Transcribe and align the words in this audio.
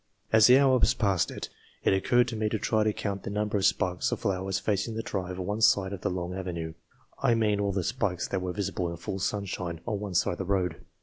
As 0.33 0.47
the 0.47 0.57
hours 0.57 0.95
passed 0.95 1.29
by, 1.29 1.37
it 1.83 1.93
occurred 1.93 2.27
to 2.29 2.35
me 2.35 2.49
to 2.49 2.57
try 2.57 2.83
to 2.83 2.91
count 2.91 3.21
the 3.21 3.29
number 3.29 3.55
of 3.55 3.65
spikes 3.67 4.11
of 4.11 4.19
flowers 4.19 4.57
facing 4.57 4.95
the 4.95 5.03
drive 5.03 5.39
on 5.39 5.45
one 5.45 5.61
side 5.61 5.93
of 5.93 6.01
the 6.01 6.09
long 6.09 6.33
avenue 6.33 6.73
I 7.21 7.35
mean 7.35 7.59
all 7.59 7.71
the 7.71 7.83
spikes 7.83 8.27
that 8.29 8.41
were 8.41 8.51
visible 8.51 8.89
in 8.89 8.97
full 8.97 9.19
sunshine 9.19 9.79
on 9.85 9.99
one 9.99 10.15
side 10.15 10.31
of 10.31 10.37
the 10.39 10.45
road. 10.45 10.77